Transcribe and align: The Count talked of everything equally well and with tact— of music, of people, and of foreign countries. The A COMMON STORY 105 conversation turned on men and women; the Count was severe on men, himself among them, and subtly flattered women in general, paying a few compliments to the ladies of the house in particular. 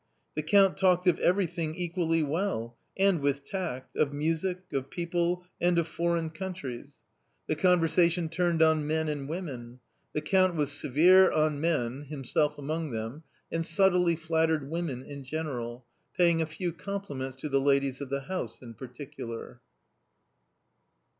The 0.33 0.41
Count 0.41 0.77
talked 0.77 1.05
of 1.05 1.19
everything 1.19 1.75
equally 1.75 2.23
well 2.23 2.75
and 2.97 3.19
with 3.19 3.43
tact— 3.43 3.95
of 3.95 4.11
music, 4.11 4.73
of 4.73 4.89
people, 4.89 5.45
and 5.61 5.77
of 5.77 5.87
foreign 5.87 6.31
countries. 6.31 6.97
The 7.45 7.53
A 7.53 7.55
COMMON 7.57 7.87
STORY 7.87 8.05
105 8.07 8.37
conversation 8.39 8.57
turned 8.57 8.61
on 8.63 8.87
men 8.87 9.07
and 9.07 9.29
women; 9.29 9.79
the 10.13 10.21
Count 10.21 10.55
was 10.55 10.71
severe 10.71 11.31
on 11.31 11.61
men, 11.61 12.05
himself 12.05 12.57
among 12.57 12.89
them, 12.89 13.21
and 13.51 13.63
subtly 13.63 14.15
flattered 14.15 14.71
women 14.71 15.03
in 15.03 15.23
general, 15.23 15.85
paying 16.17 16.41
a 16.41 16.47
few 16.47 16.73
compliments 16.73 17.35
to 17.35 17.47
the 17.47 17.61
ladies 17.61 18.01
of 18.01 18.09
the 18.09 18.21
house 18.21 18.59
in 18.63 18.73
particular. 18.73 19.61